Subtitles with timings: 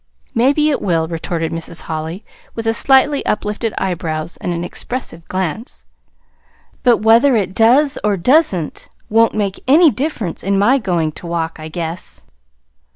[0.33, 1.83] "Maybe it will," retorted Mrs.
[1.83, 5.85] Holly, with slightly uplifted eyebrows and an expressive glance.
[6.81, 11.27] "But whether it does or does n't won't make any difference in my going to
[11.27, 12.23] walk, I guess."